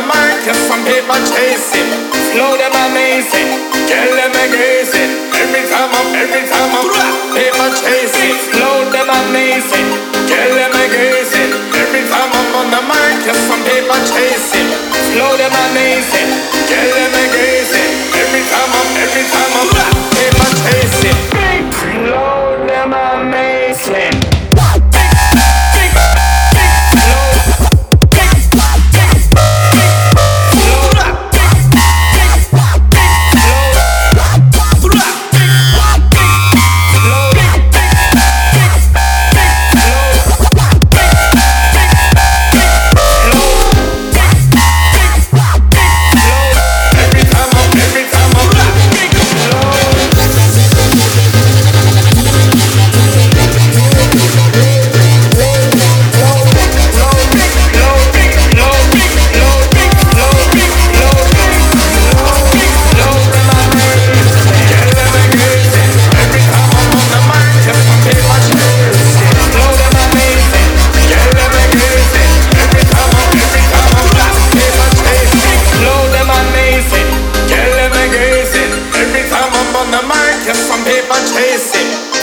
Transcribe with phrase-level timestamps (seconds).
[0.00, 1.88] the mic, yes, some people chasing.
[2.32, 3.48] Flow them amazing,
[3.84, 5.10] girl them amazing.
[5.36, 6.88] Every time I'm, every time I'm,
[7.36, 8.36] people chasing.
[8.48, 9.88] Flow them amazing,
[10.30, 11.50] girl them amazing.
[11.76, 14.68] Every time I'm on the mic, yes, some people chasing.
[15.12, 16.28] Flow them amazing,
[16.70, 17.90] girl them amazing.
[18.16, 19.68] Every time I'm, every time I'm,
[20.16, 21.18] people chasing.
[21.76, 24.09] Flow them amazing.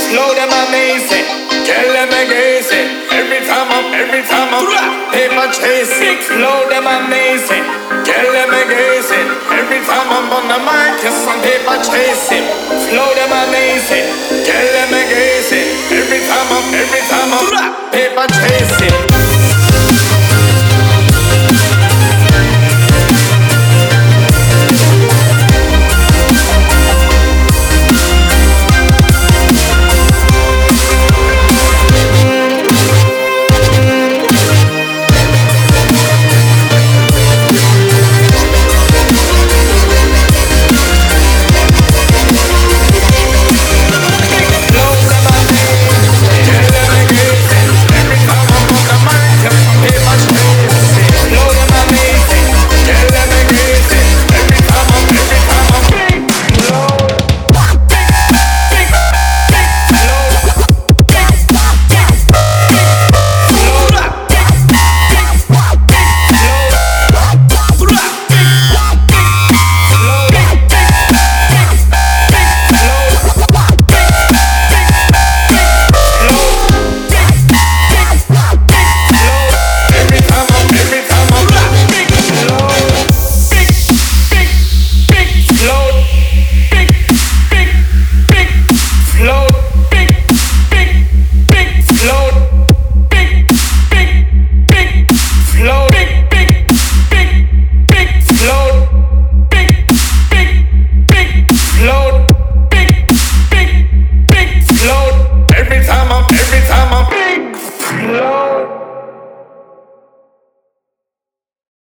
[0.09, 1.27] Slow them amazing,
[1.67, 2.87] girl them amazing.
[3.11, 4.65] Every time I'm, every time I'm,
[5.11, 7.65] paper chasing, slow them amazing,
[8.07, 9.27] girl them amazing.
[9.51, 12.45] Every time I'm on the mic, yes, some paper chasing,
[12.87, 14.07] slow them amazing,
[14.47, 15.67] girl them amazing.
[15.91, 17.47] Every time I'm, every time I'm,
[17.91, 19.16] paper chasing.